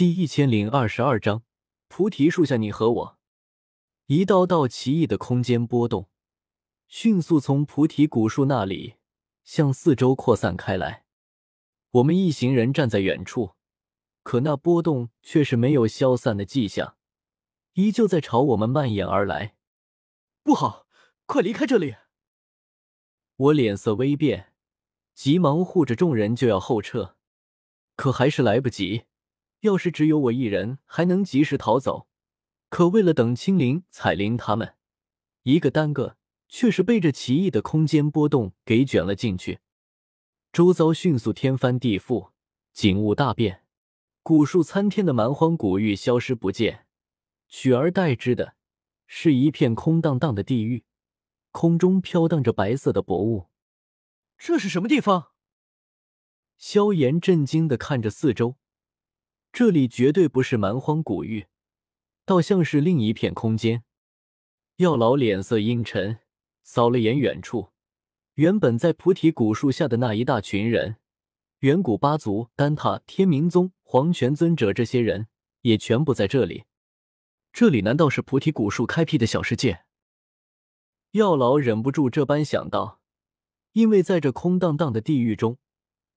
[0.00, 1.42] 第一千零二十二章，
[1.88, 3.18] 菩提树下，你和我。
[4.06, 6.08] 一道道奇异的空间波动，
[6.88, 8.94] 迅速从菩提古树那里
[9.44, 11.04] 向四周扩散开来。
[11.90, 13.56] 我们一行人站在远处，
[14.22, 16.96] 可那波动却是没有消散的迹象，
[17.74, 19.54] 依旧在朝我们蔓延而来。
[20.42, 20.86] 不好，
[21.26, 21.96] 快离开这里！
[23.36, 24.54] 我脸色微变，
[25.14, 27.18] 急忙护着众人就要后撤，
[27.96, 29.04] 可还是来不及。
[29.60, 32.08] 要是只有我一人，还能及时逃走。
[32.68, 34.76] 可为了等青灵、彩铃他们，
[35.42, 36.16] 一个单个
[36.48, 39.60] 却是被这奇异的空间波动给卷了进去。
[40.52, 42.30] 周遭迅速天翻地覆，
[42.72, 43.64] 景物大变，
[44.22, 46.86] 古树参天的蛮荒古域消失不见，
[47.48, 48.54] 取而代之的
[49.06, 50.84] 是一片空荡荡的地狱，
[51.50, 53.48] 空中飘荡着白色的薄雾。
[54.38, 55.32] 这是什么地方？
[56.56, 58.56] 萧炎震惊的看着四周。
[59.52, 61.46] 这里绝对不是蛮荒古域，
[62.24, 63.82] 倒像是另一片空间。
[64.76, 66.20] 药老脸色阴沉，
[66.62, 67.70] 扫了眼远处，
[68.34, 70.96] 原本在菩提古树下的那一大群人，
[71.58, 75.26] 远古八族、丹塔、天明宗、黄泉尊者这些人
[75.62, 76.64] 也全部在这里。
[77.52, 79.84] 这里难道是菩提古树开辟的小世界？
[81.10, 83.00] 药老忍不住这般想到，
[83.72, 85.58] 因为在这空荡荡的地狱中，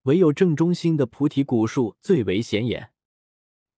[0.03, 2.92] 唯有正中心的菩提古树最为显眼。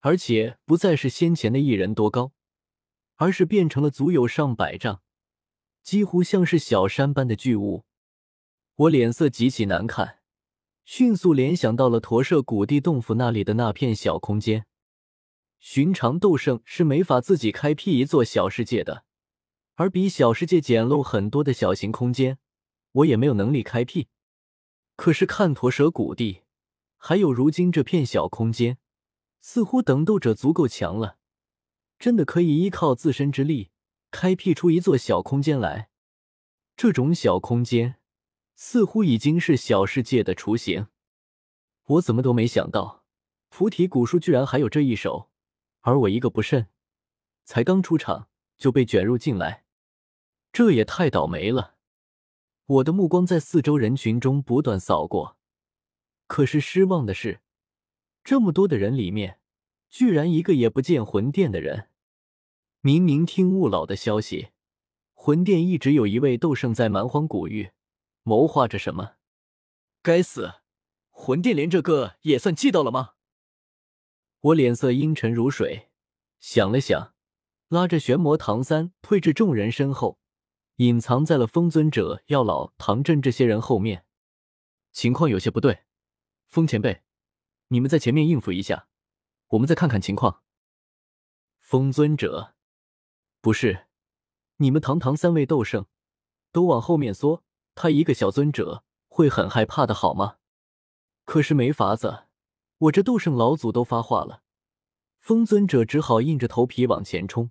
[0.06, 2.32] 而且不再是先前的一人多高，
[3.16, 5.02] 而是变成了足有上百丈，
[5.82, 7.86] 几乎像是小山般的巨物。
[8.76, 10.20] 我脸色极其难看，
[10.84, 14.68] 迅速联想到了驼舍古地洞府那里的那片小空间。
[15.58, 19.06] 寻常斗圣是没法自己开辟一座小世界的，
[19.74, 22.38] 而比小世界简陋很多的小型空间，
[22.92, 24.10] 我也没有能力开辟。
[24.96, 26.44] 可是看驼舍古地，
[26.96, 28.78] 还有如今这片小空间。
[29.48, 31.20] 似乎等斗者足够强了，
[32.00, 33.70] 真的可以依靠自身之力
[34.10, 35.92] 开辟出一座小空间来。
[36.76, 38.00] 这种小空间
[38.56, 40.88] 似乎已经是小世界的雏形。
[41.84, 43.06] 我怎么都没想到，
[43.50, 45.30] 菩提古树居然还有这一手，
[45.82, 46.70] 而我一个不慎，
[47.44, 48.28] 才刚出场
[48.58, 49.64] 就被卷入进来，
[50.52, 51.76] 这也太倒霉了。
[52.66, 55.38] 我的目光在四周人群中不断扫过，
[56.26, 57.42] 可是失望的是。
[58.26, 59.40] 这么多的人里面，
[59.92, 61.90] 居然一个也不见魂殿的人。
[62.82, 64.48] 明明听雾老的消息，
[65.14, 67.70] 魂殿一直有一位斗圣在蛮荒古域
[68.24, 69.18] 谋划着什么。
[70.02, 70.56] 该死，
[71.12, 73.12] 魂殿连这个也算记到了吗？
[74.40, 75.92] 我脸色阴沉如水，
[76.40, 77.14] 想了想，
[77.68, 80.18] 拉着玄魔唐三退至众人身后，
[80.78, 84.06] 隐藏在了风尊者、药老、唐振这些人后面。
[84.92, 85.84] 情况有些不对，
[86.48, 87.04] 风前辈。
[87.70, 88.88] 你们在前面应付一下，
[89.48, 90.44] 我们再看看情况。
[91.60, 92.54] 风尊者，
[93.42, 93.88] 不是，
[94.58, 95.88] 你们堂堂三位斗圣，
[96.52, 97.44] 都往后面缩，
[97.74, 100.38] 他一个小尊者会很害怕的好吗？
[101.24, 102.26] 可是没法子，
[102.78, 104.44] 我这斗圣老祖都发话了。
[105.20, 107.50] 风尊者只好硬着头皮往前冲。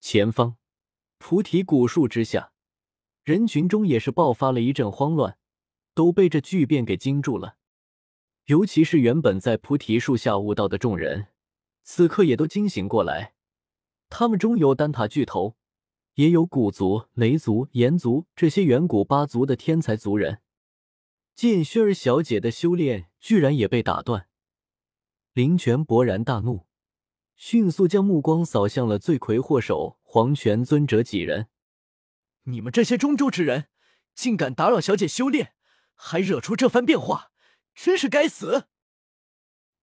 [0.00, 0.56] 前方，
[1.18, 2.52] 菩提古树之下，
[3.22, 5.36] 人群中也是爆发了一阵慌乱，
[5.92, 7.58] 都被这巨变给惊住了。
[8.46, 11.28] 尤其是原本在菩提树下悟道的众人，
[11.82, 13.34] 此刻也都惊醒过来。
[14.08, 15.56] 他们中有丹塔巨头，
[16.14, 20.40] 也有古族、雷族、炎族这些远古八族的天才族人。
[21.36, 24.28] 见薰儿小姐的修炼居然也被打断，
[25.32, 26.66] 林泉勃然大怒，
[27.36, 31.46] 迅速将目光扫向了罪魁祸首黄泉尊者几人。
[32.44, 33.68] 你们这些中州之人，
[34.14, 35.54] 竟敢打扰小姐修炼，
[35.94, 37.29] 还惹出这番变化！
[37.82, 38.66] 真是该死！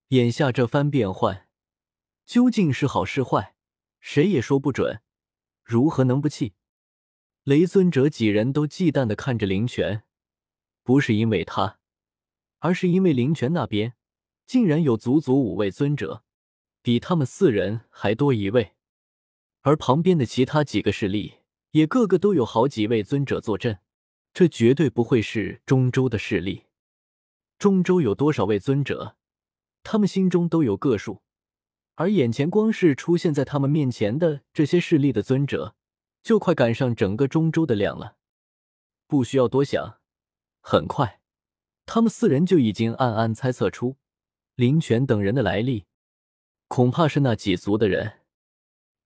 [0.10, 1.50] 眼下这番变换，
[2.28, 3.56] 究竟是好是坏，
[4.00, 5.02] 谁也说不准。
[5.64, 6.54] 如何能不气？
[7.44, 10.04] 雷尊者几人都忌惮的看着灵泉，
[10.84, 11.80] 不是因为他，
[12.60, 13.96] 而是因为灵泉那边
[14.46, 16.24] 竟然有足足五位尊者，
[16.84, 18.76] 比他们四人还多一位。
[19.62, 21.40] 而旁边的其他几个势力，
[21.72, 23.80] 也个个都有好几位尊者坐镇，
[24.34, 26.67] 这绝对不会是中州的势力。
[27.58, 29.16] 中州有多少位尊者，
[29.82, 31.24] 他们心中都有个数，
[31.96, 35.76] 而眼前光是出现在他们面前的这些势力的尊者，
[36.22, 38.18] 就快赶上整个中州的量了。
[39.08, 40.00] 不需要多想，
[40.62, 41.20] 很快，
[41.88, 43.98] 他们四人就已经暗暗猜测出
[44.54, 45.86] 林泉等人的来历，
[46.68, 48.20] 恐怕是那几族的人。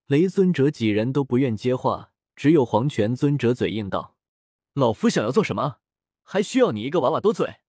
[0.07, 4.17] 雷尊者几人都不愿接话，只有黄泉尊者嘴硬道
[4.75, 5.77] ：“老夫想要做什么，
[6.23, 7.59] 还需要你一个娃娃多嘴？”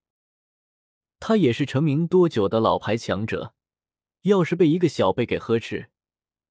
[1.25, 3.53] 他也是成名多久的老牌强者，
[4.23, 5.89] 要是被一个小辈给呵斥，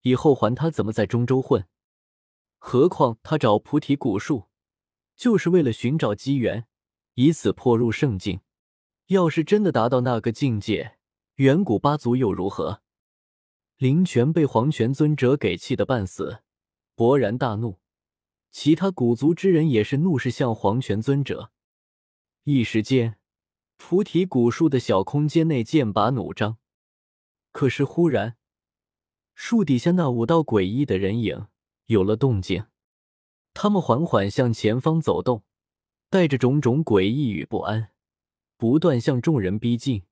[0.01, 1.69] 以后还他怎么在中州混？
[2.57, 4.49] 何况他找菩提古树，
[5.15, 6.67] 就是为了寻找机缘，
[7.17, 8.41] 以此破入圣境。
[9.09, 10.97] 要是真的达到那个境界，
[11.35, 12.81] 远古八族又如何？
[13.77, 16.45] 灵泉被黄泉尊者给气得半死，
[16.97, 17.79] 勃然大怒。
[18.51, 21.51] 其他古族之人也是怒视向黄泉尊者。
[22.45, 23.19] 一时间，
[23.85, 26.57] 菩提古树的小空间内剑拔弩张。
[27.51, 28.37] 可是忽然，
[29.35, 31.49] 树底下那五道诡异的人影
[31.87, 32.67] 有了动静，
[33.53, 35.43] 他们缓缓向前方走动，
[36.09, 37.91] 带着种种诡异与不安，
[38.57, 40.05] 不断向众人逼近。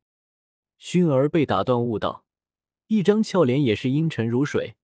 [0.79, 2.25] 薰儿被打断，悟道，
[2.89, 4.75] 一张俏脸也是阴沉如水，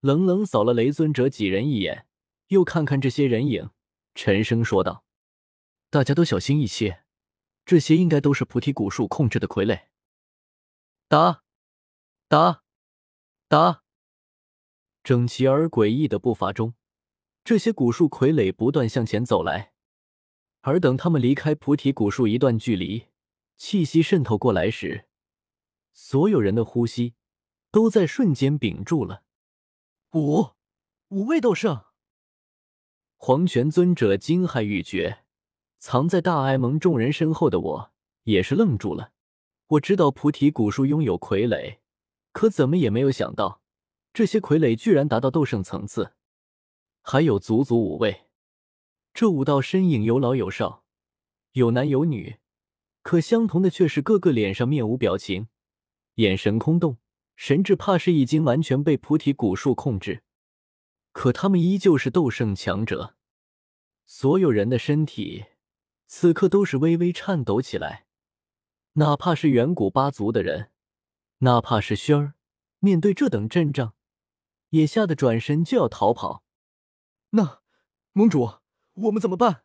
[0.00, 2.06] 冷冷扫了雷尊者几人一眼。
[2.48, 3.70] 又看看这些人影，
[4.14, 5.02] 沉声说道
[5.90, 7.02] ：“大家都小心一些，
[7.68, 9.88] 这些应该都是菩提古树控制的傀儡。”
[11.06, 11.42] 打，
[12.26, 12.62] 打，
[13.46, 13.82] 打！
[15.04, 16.72] 整齐而诡异的步伐中，
[17.44, 19.74] 这些古树傀儡不断向前走来。
[20.62, 23.08] 而等他们离开菩提古树一段距离，
[23.58, 25.10] 气息渗透过来时，
[25.92, 27.16] 所有人的呼吸
[27.70, 29.24] 都在瞬间屏住了。
[30.14, 30.52] 五，
[31.08, 31.84] 五位斗圣。
[33.16, 35.26] 黄泉尊者惊骇欲绝，
[35.78, 37.92] 藏在大艾蒙众人身后的我
[38.24, 39.12] 也是愣住了。
[39.68, 41.78] 我知道菩提古树拥有傀儡，
[42.32, 43.60] 可怎么也没有想到，
[44.12, 46.14] 这些傀儡居然达到斗圣层次，
[47.02, 48.26] 还有足足五位。
[49.12, 50.84] 这五道身影有老有少，
[51.52, 52.38] 有男有女，
[53.02, 55.48] 可相同的却是个个脸上面无表情，
[56.14, 56.98] 眼神空洞，
[57.36, 60.22] 神智怕是已经完全被菩提古树控制。
[61.12, 63.16] 可他们依旧是斗圣强者，
[64.06, 65.44] 所有人的身体
[66.10, 68.06] 此刻都是微微颤抖起来，
[68.94, 70.70] 哪怕是远古八族的人，
[71.40, 72.32] 哪怕是轩儿，
[72.78, 73.92] 面对这等阵仗，
[74.70, 76.42] 也吓得转身就要逃跑。
[77.30, 77.60] 那
[78.12, 78.54] 盟主，
[78.94, 79.64] 我们怎么办？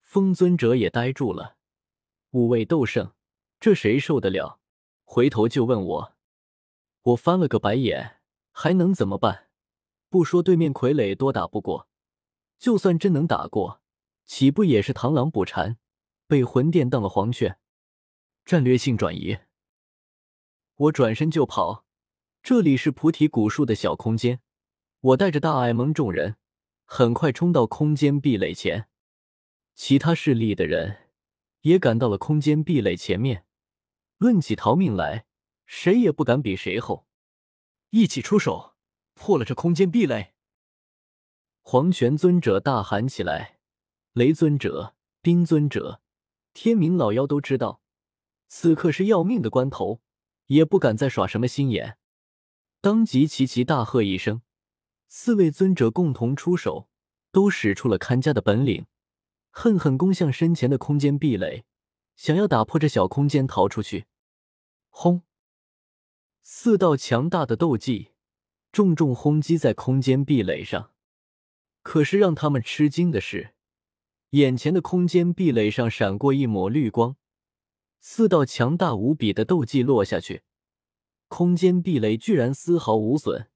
[0.00, 1.58] 风尊者也呆住了。
[2.30, 3.12] 五位斗圣，
[3.60, 4.58] 这谁受得了？
[5.04, 6.14] 回头就问我，
[7.02, 8.22] 我翻了个白眼，
[8.52, 9.50] 还能怎么办？
[10.08, 11.88] 不说对面傀儡多打不过，
[12.58, 13.81] 就算真能打过，
[14.34, 15.76] 岂不也是螳螂捕蝉，
[16.26, 17.58] 被魂殿当了黄雀？
[18.46, 19.40] 战略性转移，
[20.74, 21.84] 我转身就跑。
[22.42, 24.40] 这里是菩提古树的小空间，
[25.00, 26.36] 我带着大爱蒙众人，
[26.86, 28.88] 很快冲到空间壁垒前。
[29.74, 31.10] 其他势力的人
[31.60, 33.44] 也赶到了空间壁垒前面。
[34.16, 35.26] 论起逃命来，
[35.66, 37.06] 谁也不敢比谁后。
[37.90, 38.76] 一起出手！
[39.12, 40.32] 破了这空间壁垒！
[41.60, 43.58] 黄泉尊者大喊起来。
[44.14, 46.02] 雷尊者、冰尊者、
[46.52, 47.80] 天明老妖都知道，
[48.46, 50.02] 此刻是要命的关头，
[50.48, 51.96] 也不敢再耍什么心眼，
[52.82, 54.42] 当即齐齐大喝一声。
[55.08, 56.90] 四位尊者共同出手，
[57.30, 58.84] 都使出了看家的本领，
[59.50, 61.64] 狠狠攻向身前的空间壁垒，
[62.14, 64.04] 想要打破这小空间逃出去。
[64.90, 65.22] 轰！
[66.42, 68.10] 四道强大的斗技。
[68.72, 70.92] 重重轰击在空间壁垒上，
[71.82, 73.51] 可是让他们吃惊的是，
[74.32, 77.16] 眼前的空间壁垒上闪过一抹绿光，
[78.00, 80.42] 四道强大无比的斗技落下去，
[81.28, 83.50] 空间壁垒居然丝毫无损，